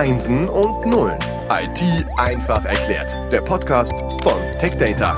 [0.00, 1.18] Einsen und Nullen.
[1.50, 3.14] IT einfach erklärt.
[3.30, 3.92] Der Podcast
[4.22, 5.14] von TechData.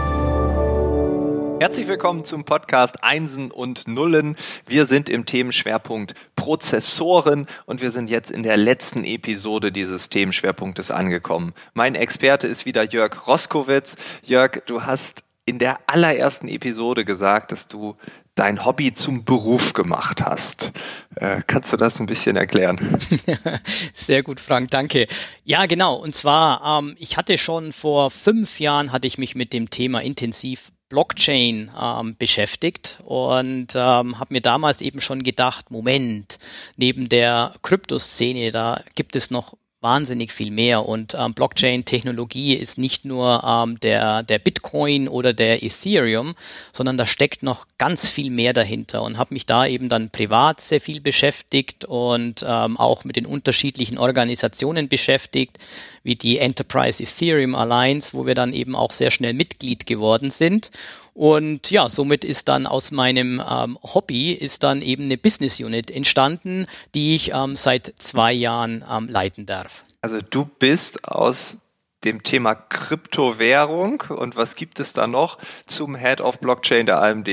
[1.60, 4.36] Herzlich willkommen zum Podcast Einsen und Nullen.
[4.66, 10.90] Wir sind im Themenschwerpunkt Prozessoren und wir sind jetzt in der letzten Episode dieses Themenschwerpunktes
[10.90, 11.54] angekommen.
[11.74, 13.94] Mein Experte ist wieder Jörg Roskowitz.
[14.24, 17.94] Jörg, du hast in der allerersten Episode gesagt, dass du
[18.34, 20.72] dein Hobby zum Beruf gemacht hast.
[21.16, 22.98] Äh, kannst du das ein bisschen erklären?
[23.92, 25.06] Sehr gut, Frank, danke.
[25.44, 25.96] Ja, genau.
[25.96, 30.00] Und zwar, ähm, ich hatte schon vor fünf Jahren, hatte ich mich mit dem Thema
[30.00, 36.38] intensiv Blockchain ähm, beschäftigt und ähm, habe mir damals eben schon gedacht, Moment,
[36.76, 40.86] neben der Kryptoszene, da gibt es noch wahnsinnig viel mehr.
[40.86, 46.34] Und ähm, Blockchain-Technologie ist nicht nur ähm, der, der Bitcoin oder der Ethereum,
[46.72, 50.60] sondern da steckt noch ganz viel mehr dahinter und habe mich da eben dann privat
[50.60, 55.58] sehr viel beschäftigt und ähm, auch mit den unterschiedlichen Organisationen beschäftigt,
[56.04, 60.70] wie die Enterprise Ethereum Alliance, wo wir dann eben auch sehr schnell Mitglied geworden sind.
[61.14, 65.90] Und ja, somit ist dann aus meinem ähm, Hobby ist dann eben eine Business Unit
[65.90, 69.84] entstanden, die ich ähm, seit zwei Jahren ähm, leiten darf.
[70.00, 71.58] Also du bist aus
[72.04, 77.28] dem Thema Kryptowährung und was gibt es da noch zum Head of Blockchain der AMD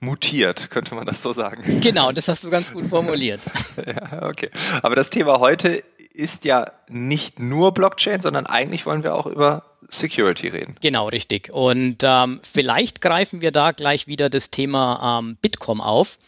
[0.00, 1.80] mutiert, könnte man das so sagen?
[1.80, 3.40] Genau, das hast du ganz gut formuliert.
[3.86, 4.50] ja, okay.
[4.82, 9.64] Aber das Thema heute ist ja nicht nur Blockchain, sondern eigentlich wollen wir auch über
[9.88, 10.76] Security reden.
[10.80, 11.52] Genau, richtig.
[11.52, 16.18] Und ähm, vielleicht greifen wir da gleich wieder das Thema ähm, Bitkom auf.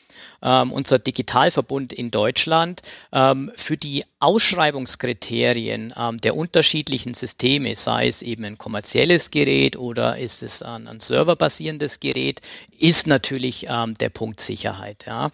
[0.42, 2.82] Ähm, unser Digitalverbund in Deutschland,
[3.12, 10.18] ähm, für die Ausschreibungskriterien ähm, der unterschiedlichen Systeme, sei es eben ein kommerzielles Gerät oder
[10.18, 12.41] ist es ein, ein serverbasierendes Gerät,
[12.78, 15.04] ist natürlich ähm, der Punkt Sicherheit.
[15.06, 15.30] Ja.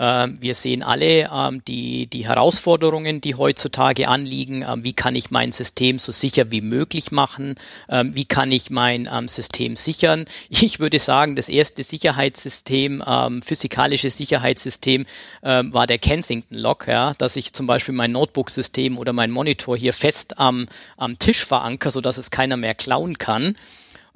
[0.00, 4.64] Ähm, wir sehen alle ähm, die, die Herausforderungen, die heutzutage anliegen.
[4.66, 7.56] Ähm, wie kann ich mein System so sicher wie möglich machen?
[7.88, 10.24] Wie kann ich mein System sichern?
[10.48, 13.02] Ich würde sagen, das erste Sicherheitssystem,
[13.42, 15.06] physikalische Sicherheitssystem,
[15.42, 19.92] war der Kensington Lock, ja, dass ich zum Beispiel mein Notebook-System oder mein Monitor hier
[19.92, 20.66] fest am,
[20.96, 23.56] am Tisch verankere, sodass es keiner mehr klauen kann.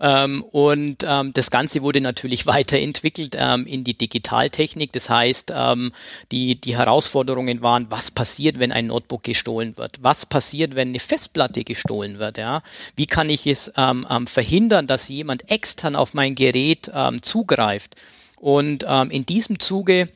[0.01, 4.93] Ähm, und ähm, das Ganze wurde natürlich weiterentwickelt ähm, in die Digitaltechnik.
[4.93, 5.93] Das heißt, ähm,
[6.33, 9.99] die, die Herausforderungen waren, was passiert, wenn ein Notebook gestohlen wird?
[10.03, 12.39] Was passiert, wenn eine Festplatte gestohlen wird?
[12.39, 12.63] Ja?
[12.97, 16.91] Wie kann ich es ähm, ähm, verhindern, dass jemand extern auf mein Gerät
[17.23, 17.97] zugreift?
[18.39, 20.09] Und in diesem Zuge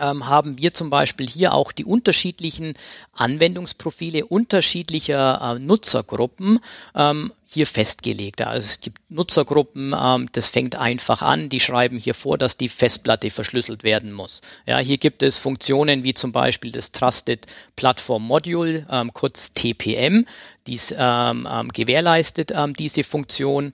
[0.00, 2.74] ähm, haben wir zum Beispiel hier auch die unterschiedlichen
[3.14, 6.60] Anwendungsprofile unterschiedlicher äh, Nutzergruppen
[6.94, 8.42] ähm, hier festgelegt.
[8.42, 12.68] Also es gibt Nutzergruppen, ähm, das fängt einfach an, die schreiben hier vor, dass die
[12.68, 14.40] Festplatte verschlüsselt werden muss.
[14.66, 20.26] Ja, hier gibt es Funktionen wie zum Beispiel das Trusted Platform Module, ähm, kurz TPM,
[20.66, 23.72] dies ähm, ähm, gewährleistet ähm, diese Funktion.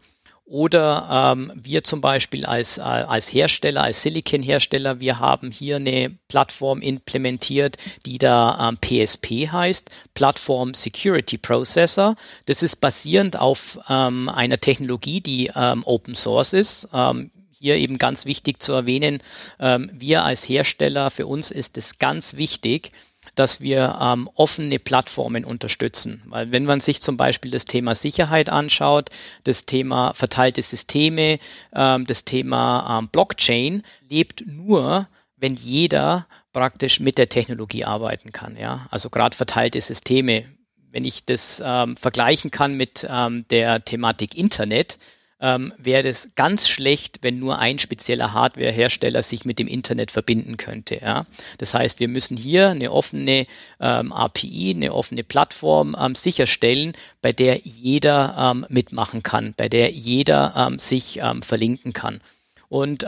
[0.48, 6.16] Oder ähm, wir zum Beispiel als, äh, als Hersteller, als Silicon-Hersteller, wir haben hier eine
[6.28, 12.14] Plattform implementiert, die da ähm, PSP heißt, Platform Security Processor.
[12.46, 16.88] Das ist basierend auf ähm, einer Technologie, die ähm, Open Source ist.
[16.92, 19.18] Ähm, hier eben ganz wichtig zu erwähnen,
[19.58, 22.92] ähm, wir als Hersteller, für uns ist es ganz wichtig,
[23.36, 26.22] dass wir ähm, offene Plattformen unterstützen.
[26.26, 29.10] Weil wenn man sich zum Beispiel das Thema Sicherheit anschaut,
[29.44, 31.38] das Thema verteilte Systeme,
[31.74, 38.56] ähm, das Thema ähm, Blockchain, lebt nur, wenn jeder praktisch mit der Technologie arbeiten kann.
[38.56, 38.88] Ja?
[38.90, 40.44] Also gerade verteilte Systeme.
[40.90, 44.98] Wenn ich das ähm, vergleichen kann mit ähm, der Thematik Internet,
[45.40, 50.56] ähm, wäre es ganz schlecht, wenn nur ein spezieller Hardwarehersteller sich mit dem Internet verbinden
[50.56, 51.00] könnte.
[51.02, 51.26] Ja?
[51.58, 53.46] Das heißt, wir müssen hier eine offene
[53.80, 59.90] ähm, API, eine offene Plattform ähm, sicherstellen, bei der jeder ähm, mitmachen kann, bei der
[59.90, 62.20] jeder ähm, sich ähm, verlinken kann.
[62.68, 63.04] Und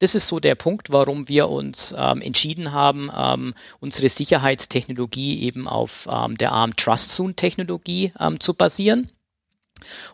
[0.00, 5.68] das ist so der Punkt, warum wir uns ähm, entschieden haben, ähm, unsere Sicherheitstechnologie eben
[5.68, 9.08] auf ähm, der ARM Trust Zone Technologie zu basieren.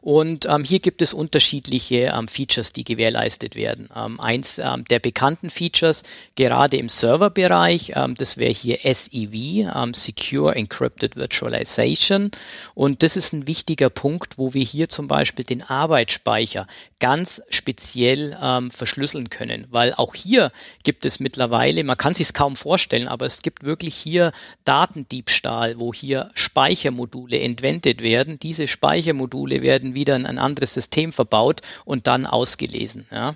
[0.01, 3.89] Und ähm, hier gibt es unterschiedliche ähm, Features, die gewährleistet werden.
[3.95, 6.03] Ähm, eins ähm, der bekannten Features,
[6.35, 9.35] gerade im Serverbereich, ähm, das wäre hier SEV,
[9.75, 12.31] ähm, Secure Encrypted Virtualization.
[12.75, 16.67] Und das ist ein wichtiger Punkt, wo wir hier zum Beispiel den Arbeitsspeicher
[17.01, 18.35] ganz speziell
[18.71, 20.51] verschlüsseln können, weil auch hier
[20.85, 24.33] gibt es mittlerweile, man kann sich kaum vorstellen, aber es gibt wirklich hier
[24.65, 28.39] Datendiebstahl, wo hier Speichermodule entwendet werden.
[28.39, 33.07] Diese Speichermodule Module werden wieder in ein anderes System verbaut und dann ausgelesen.
[33.11, 33.35] Ja.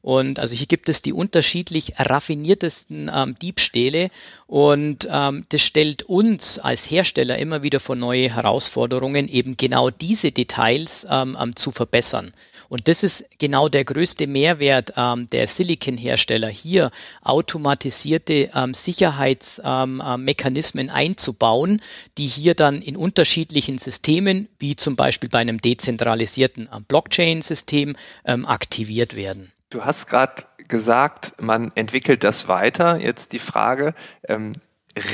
[0.00, 4.10] Und also hier gibt es die unterschiedlich raffiniertesten ähm, Diebstähle
[4.46, 10.32] und ähm, das stellt uns als Hersteller immer wieder vor neue Herausforderungen, eben genau diese
[10.32, 12.32] Details ähm, ähm zu verbessern.
[12.68, 16.90] Und das ist genau der größte Mehrwert ähm, der Silicon-Hersteller, hier
[17.22, 21.80] automatisierte ähm, Sicherheitsmechanismen ähm, äh, einzubauen,
[22.18, 28.46] die hier dann in unterschiedlichen Systemen, wie zum Beispiel bei einem dezentralisierten äh, Blockchain-System, ähm,
[28.46, 29.52] aktiviert werden.
[29.70, 32.98] Du hast gerade gesagt, man entwickelt das weiter.
[32.98, 33.94] Jetzt die Frage,
[34.28, 34.52] ähm,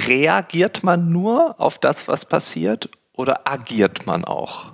[0.06, 4.72] reagiert man nur auf das, was passiert oder agiert man auch?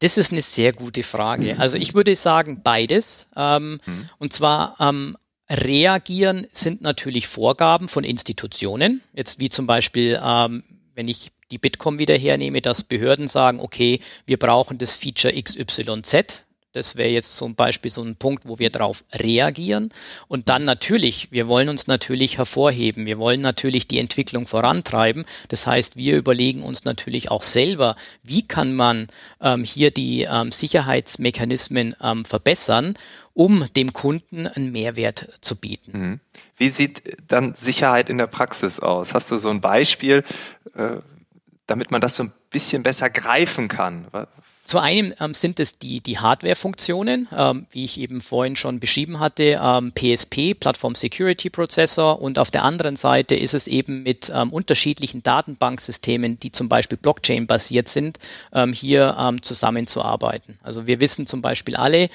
[0.00, 1.58] Das ist eine sehr gute Frage.
[1.58, 3.28] Also ich würde sagen beides.
[3.36, 4.08] Ähm, mhm.
[4.18, 5.16] Und zwar ähm,
[5.48, 9.02] reagieren sind natürlich Vorgaben von Institutionen.
[9.12, 10.64] Jetzt wie zum Beispiel, ähm,
[10.94, 16.44] wenn ich die Bitkom wieder hernehme, dass Behörden sagen, okay, wir brauchen das Feature XYZ.
[16.72, 19.92] Das wäre jetzt zum Beispiel so ein Punkt, wo wir darauf reagieren.
[20.28, 23.06] Und dann natürlich, wir wollen uns natürlich hervorheben.
[23.06, 25.24] Wir wollen natürlich die Entwicklung vorantreiben.
[25.48, 29.08] Das heißt, wir überlegen uns natürlich auch selber, wie kann man
[29.40, 32.96] ähm, hier die ähm, Sicherheitsmechanismen ähm, verbessern,
[33.34, 35.98] um dem Kunden einen Mehrwert zu bieten.
[35.98, 36.20] Mhm.
[36.56, 39.12] Wie sieht dann Sicherheit in der Praxis aus?
[39.12, 40.22] Hast du so ein Beispiel,
[40.74, 40.98] äh,
[41.66, 44.06] damit man das so ein bisschen besser greifen kann?
[44.70, 49.18] Zu einem ähm, sind es die, die Hardware-Funktionen, ähm, wie ich eben vorhin schon beschrieben
[49.18, 54.30] hatte, ähm, PSP, Platform Security Processor, und auf der anderen Seite ist es eben mit
[54.32, 58.20] ähm, unterschiedlichen Datenbanksystemen, die zum Beispiel Blockchain-basiert sind,
[58.52, 60.60] ähm, hier ähm, zusammenzuarbeiten.
[60.62, 62.08] Also wir wissen zum Beispiel alle,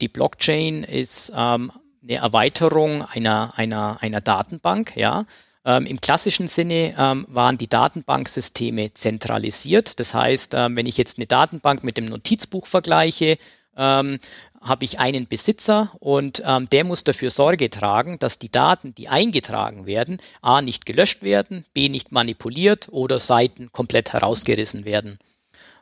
[0.00, 1.70] die Blockchain ist eine
[2.08, 5.26] Erweiterung einer, einer, einer Datenbank, ja.
[5.64, 10.00] Ähm, Im klassischen Sinne ähm, waren die Datenbanksysteme zentralisiert.
[10.00, 13.38] Das heißt, ähm, wenn ich jetzt eine Datenbank mit dem Notizbuch vergleiche,
[13.76, 14.18] ähm,
[14.60, 19.08] habe ich einen Besitzer und ähm, der muss dafür Sorge tragen, dass die Daten, die
[19.08, 25.18] eingetragen werden, a nicht gelöscht werden, b nicht manipuliert oder Seiten komplett herausgerissen werden.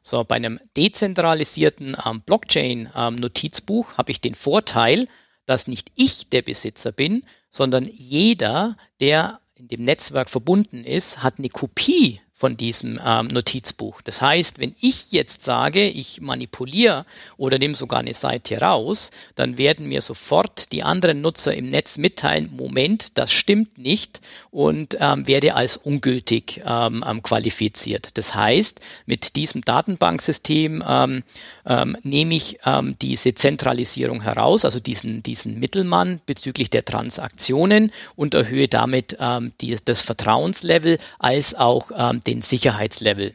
[0.02, 5.08] So, bei einem dezentralisierten ähm, Blockchain-Notizbuch habe ich den Vorteil,
[5.44, 11.38] dass nicht ich der Besitzer bin, sondern jeder, der in dem Netzwerk verbunden ist, hat
[11.38, 14.00] eine Kopie von diesem ähm, Notizbuch.
[14.00, 17.04] Das heißt, wenn ich jetzt sage, ich manipuliere
[17.36, 21.98] oder nehme sogar eine Seite raus, dann werden mir sofort die anderen Nutzer im Netz
[21.98, 28.16] mitteilen, Moment, das stimmt nicht und ähm, werde als ungültig ähm, ähm qualifiziert.
[28.16, 31.22] Das heißt, mit diesem Datenbanksystem ähm,
[31.66, 32.56] ähm, nehme ich
[33.02, 39.16] diese Zentralisierung heraus, also diesen, diesen Mittelmann bezüglich der Transaktionen und erhöhe damit
[39.60, 41.90] die, das Vertrauenslevel als auch
[42.26, 43.34] den den Sicherheitslevel.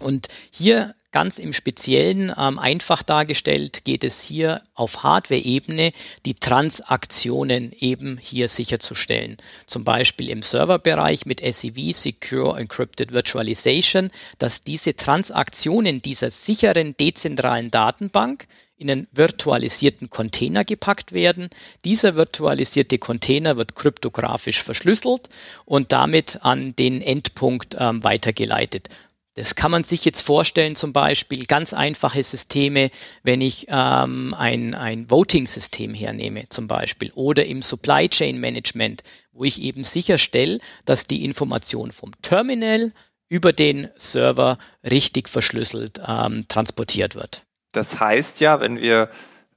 [0.00, 5.92] Und hier ganz im Speziellen ähm, einfach dargestellt geht es hier auf Hardware-Ebene,
[6.26, 9.38] die Transaktionen eben hier sicherzustellen.
[9.66, 17.70] Zum Beispiel im Serverbereich mit SEV, Secure Encrypted Virtualization, dass diese Transaktionen dieser sicheren dezentralen
[17.70, 18.46] Datenbank
[18.78, 21.50] in einen virtualisierten Container gepackt werden.
[21.84, 25.28] Dieser virtualisierte Container wird kryptografisch verschlüsselt
[25.64, 28.88] und damit an den Endpunkt ähm, weitergeleitet.
[29.34, 32.90] Das kann man sich jetzt vorstellen, zum Beispiel ganz einfache Systeme,
[33.22, 39.44] wenn ich ähm, ein, ein Voting-System hernehme, zum Beispiel, oder im Supply Chain Management, wo
[39.44, 42.92] ich eben sicherstelle, dass die Information vom Terminal
[43.28, 47.42] über den Server richtig verschlüsselt ähm, transportiert wird.
[47.78, 49.08] Das heißt ja, wenn wir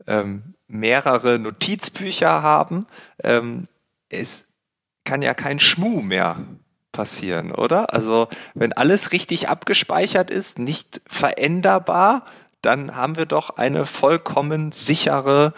[0.06, 2.86] ähm, mehrere Notizbücher haben,
[3.24, 3.68] ähm,
[4.10, 4.46] es
[5.06, 6.38] kann ja kein Schmuh mehr
[6.92, 7.96] passieren, oder?
[7.96, 12.25] Also wenn alles richtig abgespeichert ist, nicht veränderbar,
[12.62, 15.56] dann haben wir doch eine vollkommen sichere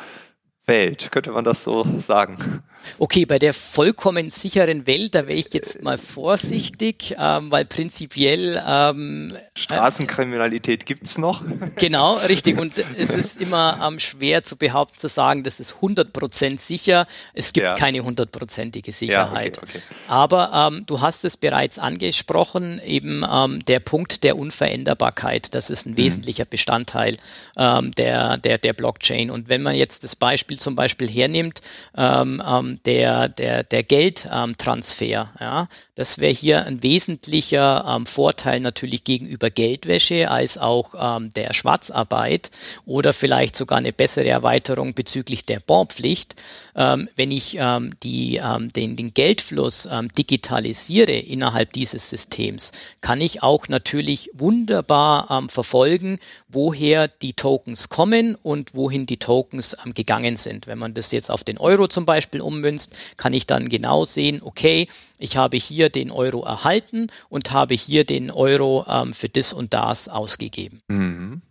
[0.66, 1.12] Welt.
[1.12, 2.64] Könnte man das so sagen?
[3.00, 8.62] Okay, bei der vollkommen sicheren Welt, da wäre ich jetzt mal vorsichtig, ähm, weil prinzipiell
[8.68, 11.44] ähm, Straßenkriminalität gibt's noch.
[11.76, 12.60] Genau, richtig.
[12.60, 17.08] Und es ist immer ähm, schwer zu behaupten, zu sagen, das ist 100% sicher.
[17.34, 17.74] Es gibt ja.
[17.74, 19.58] keine hundertprozentige Sicherheit.
[19.58, 19.96] Ja, okay, okay.
[20.08, 25.54] Aber ähm, du hast es bereits angesprochen, eben ähm, der Punkt der Unveränderbarkeit.
[25.56, 25.98] Das ist ein mhm.
[25.98, 27.18] wesentlicher Bestandteil
[27.58, 29.32] ähm, der, der, der Blockchain.
[29.32, 31.62] Und wenn man jetzt das Beispiel zum Beispiel hernimmt,
[31.98, 35.04] ähm, der, der, der Geldtransfer.
[35.06, 35.68] Ähm, ja?
[35.96, 42.50] Das wäre hier ein wesentlicher ähm, Vorteil natürlich gegenüber Geldwäsche als auch ähm, der Schwarzarbeit
[42.86, 46.36] oder vielleicht sogar eine bessere Erweiterung bezüglich der Bondpflicht.
[46.76, 53.22] Ähm, wenn ich ähm, die, ähm, den, den Geldfluss ähm, digitalisiere innerhalb dieses Systems, kann
[53.22, 59.94] ich auch natürlich wunderbar ähm, verfolgen, woher die Tokens kommen und wohin die Tokens ähm,
[59.94, 60.66] gegangen sind.
[60.66, 64.42] Wenn man das jetzt auf den Euro zum Beispiel ummünzt, kann ich dann genau sehen,
[64.44, 69.54] okay, ich habe hier den Euro erhalten und habe hier den Euro ähm, für das
[69.54, 70.82] und das ausgegeben.
[70.88, 71.42] Mhm.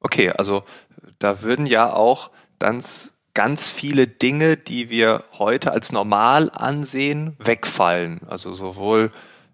[0.00, 0.64] Okay, also
[1.18, 8.20] da würden ja auch ganz, ganz viele Dinge, die wir heute als normal ansehen, wegfallen.
[8.28, 9.10] Also sowohl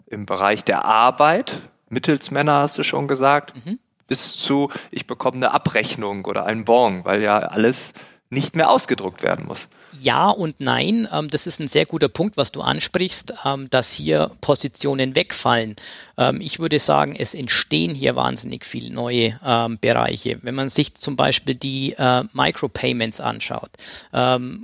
[0.06, 3.78] im Bereich der Arbeit, Mittelsmänner hast du schon gesagt, mhm.
[4.06, 7.92] bis zu, ich bekomme eine Abrechnung oder einen Bon, weil ja alles
[8.32, 9.68] nicht mehr ausgedruckt werden muss.
[10.00, 13.92] Ja und nein, ähm, das ist ein sehr guter Punkt, was du ansprichst, ähm, dass
[13.92, 15.76] hier Positionen wegfallen.
[16.16, 19.38] Ähm, ich würde sagen, es entstehen hier wahnsinnig viele neue
[19.80, 20.38] Bereiche.
[20.42, 23.70] Wenn man sich zum Beispiel die äh, Micropayments anschaut,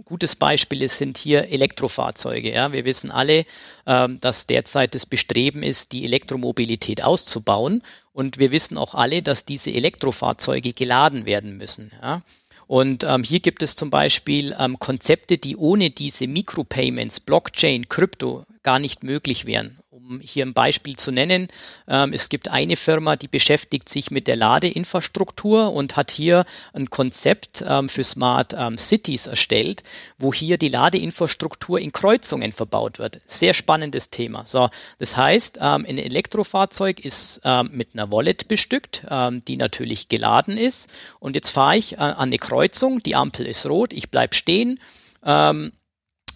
[0.04, 2.52] gutes Beispiel sind hier Elektrofahrzeuge.
[2.72, 3.44] Wir wissen alle,
[3.84, 7.82] dass derzeit das Bestreben ist, die Elektromobilität auszubauen.
[8.12, 11.92] Und wir wissen auch alle, dass diese Elektrofahrzeuge geladen werden müssen.
[12.68, 18.44] Und ähm, hier gibt es zum Beispiel ähm, Konzepte, die ohne diese Micropayments, Blockchain, Krypto
[18.62, 21.48] gar nicht möglich wären um hier ein Beispiel zu nennen,
[21.86, 26.88] ähm, es gibt eine Firma, die beschäftigt sich mit der Ladeinfrastruktur und hat hier ein
[26.88, 29.82] Konzept ähm, für Smart ähm, Cities erstellt,
[30.18, 33.20] wo hier die Ladeinfrastruktur in Kreuzungen verbaut wird.
[33.26, 34.46] Sehr spannendes Thema.
[34.46, 40.08] So, das heißt, ähm, ein Elektrofahrzeug ist ähm, mit einer Wallet bestückt, ähm, die natürlich
[40.08, 40.88] geladen ist.
[41.20, 44.80] Und jetzt fahre ich äh, an eine Kreuzung, die Ampel ist rot, ich bleibe stehen.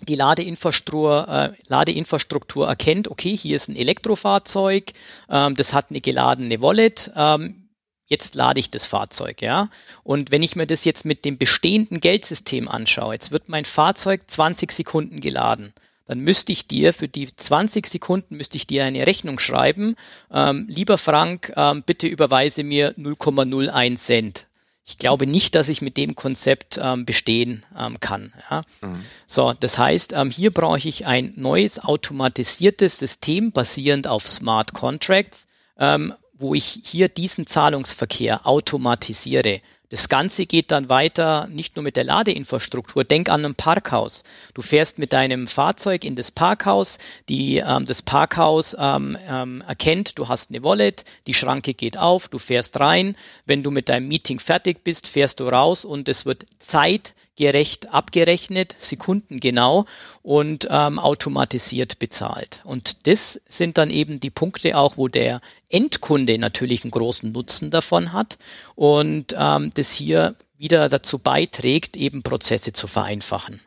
[0.09, 4.92] Die Ladeinfrastruktur, äh, Ladeinfrastruktur erkennt, okay, hier ist ein Elektrofahrzeug,
[5.30, 7.68] ähm, das hat eine geladene Wallet, ähm,
[8.09, 9.71] jetzt lade ich das Fahrzeug, ja.
[10.02, 14.23] Und wenn ich mir das jetzt mit dem bestehenden Geldsystem anschaue, jetzt wird mein Fahrzeug
[14.26, 15.73] 20 Sekunden geladen,
[16.06, 19.94] dann müsste ich dir für die 20 Sekunden müsste ich dir eine Rechnung schreiben.
[20.32, 24.47] Ähm, lieber Frank, ähm, bitte überweise mir 0,01 Cent.
[24.84, 28.32] Ich glaube nicht, dass ich mit dem Konzept ähm, bestehen ähm, kann.
[28.50, 28.62] Ja?
[28.80, 29.04] Mhm.
[29.26, 35.46] So, das heißt, ähm, hier brauche ich ein neues automatisiertes System basierend auf Smart Contracts,
[35.78, 39.60] ähm, wo ich hier diesen Zahlungsverkehr automatisiere.
[39.92, 43.04] Das Ganze geht dann weiter nicht nur mit der Ladeinfrastruktur.
[43.04, 44.25] Denk an ein Parkhaus.
[44.54, 46.96] Du fährst mit deinem Fahrzeug in das Parkhaus.
[47.28, 51.04] Die, ähm, das Parkhaus ähm, ähm, erkennt, du hast eine Wallet.
[51.26, 52.28] Die Schranke geht auf.
[52.28, 53.16] Du fährst rein.
[53.44, 57.92] Wenn du mit deinem Meeting fertig bist, fährst du raus und es wird Zeit gerecht
[57.92, 59.87] abgerechnet, sekundengenau
[60.22, 62.61] und ähm, automatisiert bezahlt.
[62.62, 67.72] Und das sind dann eben die Punkte auch, wo der Endkunde natürlich einen großen Nutzen
[67.72, 68.38] davon hat
[68.76, 73.61] und ähm, das hier wieder dazu beiträgt, eben Prozesse zu vereinfachen.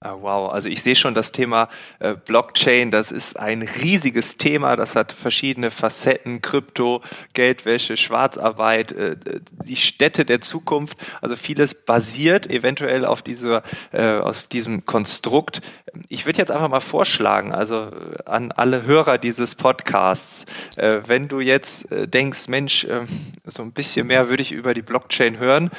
[0.00, 4.76] Ah, wow, also ich sehe schon das Thema äh, Blockchain, das ist ein riesiges Thema,
[4.76, 7.02] das hat verschiedene Facetten, Krypto,
[7.32, 9.16] Geldwäsche, Schwarzarbeit, äh,
[9.64, 15.62] die Städte der Zukunft, also vieles basiert eventuell auf dieser, äh, auf diesem Konstrukt.
[16.08, 17.90] Ich würde jetzt einfach mal vorschlagen, also
[18.24, 20.44] an alle Hörer dieses Podcasts,
[20.76, 23.04] wenn du jetzt denkst, Mensch, äh,
[23.46, 25.70] so ein bisschen mehr würde ich über die Blockchain hören.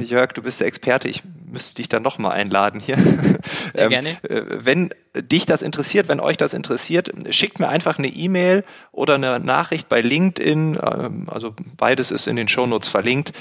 [0.00, 2.96] Jörg, du bist der Experte, ich müsste dich dann nochmal einladen hier.
[3.72, 4.10] Sehr ähm, gerne.
[4.22, 9.14] Äh, wenn dich das interessiert, wenn euch das interessiert, schickt mir einfach eine E-Mail oder
[9.14, 10.78] eine Nachricht bei LinkedIn.
[10.82, 13.32] Ähm, also beides ist in den Shownotes verlinkt.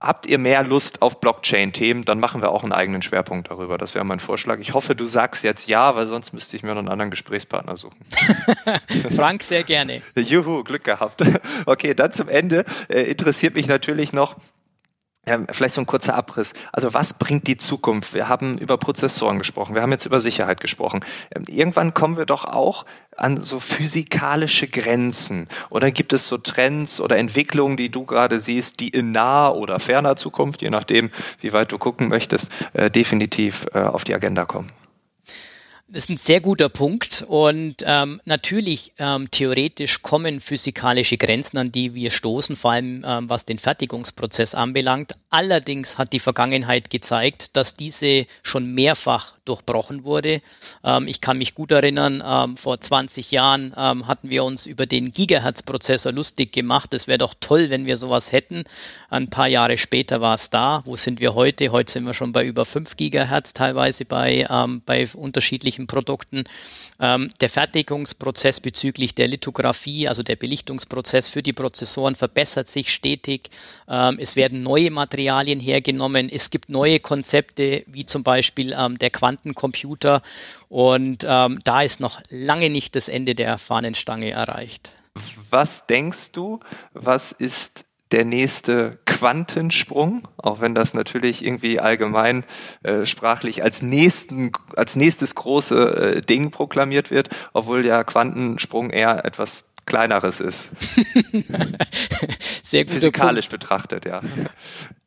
[0.00, 3.78] Habt ihr mehr Lust auf Blockchain-Themen, dann machen wir auch einen eigenen Schwerpunkt darüber.
[3.78, 4.60] Das wäre mein Vorschlag.
[4.60, 7.76] Ich hoffe, du sagst jetzt ja, weil sonst müsste ich mir noch einen anderen Gesprächspartner
[7.76, 7.98] suchen.
[9.10, 10.02] Frank, sehr gerne.
[10.16, 11.24] Juhu, Glück gehabt.
[11.66, 14.36] Okay, dann zum Ende äh, interessiert mich natürlich noch,
[15.28, 16.54] ja, vielleicht so ein kurzer Abriss.
[16.72, 18.14] Also was bringt die Zukunft?
[18.14, 21.04] Wir haben über Prozessoren gesprochen, wir haben jetzt über Sicherheit gesprochen.
[21.34, 25.48] Ähm, irgendwann kommen wir doch auch an so physikalische Grenzen.
[25.70, 29.80] Oder gibt es so Trends oder Entwicklungen, die du gerade siehst, die in naher oder
[29.80, 34.46] ferner Zukunft, je nachdem, wie weit du gucken möchtest, äh, definitiv äh, auf die Agenda
[34.46, 34.72] kommen?
[35.90, 41.72] Das ist ein sehr guter Punkt und ähm, natürlich ähm, theoretisch kommen physikalische Grenzen, an
[41.72, 45.14] die wir stoßen, vor allem ähm, was den Fertigungsprozess anbelangt.
[45.30, 50.40] Allerdings hat die Vergangenheit gezeigt, dass diese schon mehrfach durchbrochen wurde.
[50.82, 54.86] Ähm, ich kann mich gut erinnern, ähm, vor 20 Jahren ähm, hatten wir uns über
[54.86, 56.94] den Gigahertz-Prozessor lustig gemacht.
[56.94, 58.64] Es wäre doch toll, wenn wir sowas hätten.
[59.10, 60.82] Ein paar Jahre später war es da.
[60.86, 61.72] Wo sind wir heute?
[61.72, 66.44] Heute sind wir schon bei über 5 Gigahertz teilweise bei, ähm, bei unterschiedlichen Produkten.
[67.00, 73.50] Ähm, der Fertigungsprozess bezüglich der Lithografie, also der Belichtungsprozess für die Prozessoren verbessert sich stetig.
[73.88, 76.28] Ähm, es werden neue Materialien hergenommen.
[76.30, 80.22] Es gibt neue Konzepte, wie zum Beispiel der Quanten Quantencomputer.
[80.68, 84.92] Und ähm, da ist noch lange nicht das Ende der Fahnenstange erreicht.
[85.50, 86.60] Was denkst du,
[86.92, 92.44] was ist der nächste Quantensprung, auch wenn das natürlich irgendwie allgemein
[92.82, 99.24] äh, sprachlich als, nächsten, als nächstes große äh, Ding proklamiert wird, obwohl der Quantensprung eher
[99.26, 100.70] etwas kleineres ist.
[102.62, 103.62] Sehr Physikalisch Punkt.
[103.62, 104.20] betrachtet, ja.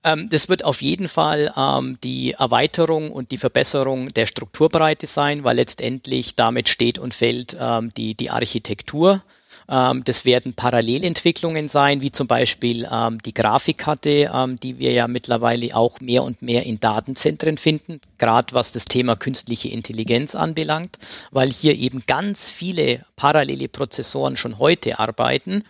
[0.03, 5.43] Ähm, das wird auf jeden Fall ähm, die Erweiterung und die Verbesserung der Strukturbreite sein,
[5.43, 9.23] weil letztendlich damit steht und fällt ähm, die, die Architektur.
[9.71, 15.07] Ähm, das werden Parallelentwicklungen sein, wie zum Beispiel ähm, die Grafikkarte, ähm, die wir ja
[15.07, 20.97] mittlerweile auch mehr und mehr in Datenzentren finden, gerade was das Thema künstliche Intelligenz anbelangt,
[21.31, 25.63] weil hier eben ganz viele parallele Prozessoren schon heute arbeiten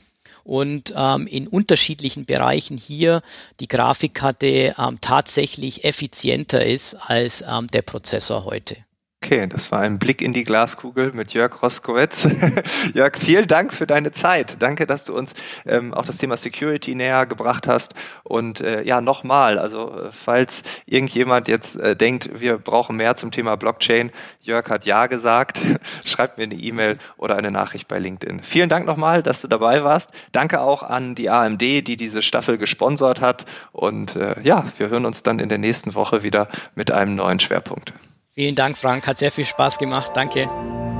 [0.43, 3.21] und ähm, in unterschiedlichen Bereichen hier
[3.59, 8.77] die Grafikkarte ähm, tatsächlich effizienter ist als ähm, der Prozessor heute.
[9.23, 12.27] Okay, das war ein Blick in die Glaskugel mit Jörg Roskowitz.
[12.95, 14.57] Jörg, vielen Dank für deine Zeit.
[14.59, 15.35] Danke, dass du uns
[15.67, 17.93] ähm, auch das Thema Security näher gebracht hast.
[18.23, 23.29] Und äh, ja, nochmal, also äh, falls irgendjemand jetzt äh, denkt, wir brauchen mehr zum
[23.29, 24.09] Thema Blockchain,
[24.41, 25.59] Jörg hat Ja gesagt,
[26.03, 28.41] schreibt mir eine E-Mail oder eine Nachricht bei LinkedIn.
[28.41, 30.09] Vielen Dank nochmal, dass du dabei warst.
[30.31, 33.45] Danke auch an die AMD, die diese Staffel gesponsert hat.
[33.71, 37.39] Und äh, ja, wir hören uns dann in der nächsten Woche wieder mit einem neuen
[37.39, 37.93] Schwerpunkt.
[38.33, 39.07] Vielen Dank, Frank.
[39.07, 40.11] Hat sehr viel Spaß gemacht.
[40.15, 40.49] Danke.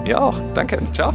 [0.06, 0.40] Ja auch.
[0.54, 0.80] Danke.
[0.94, 1.14] Ciao.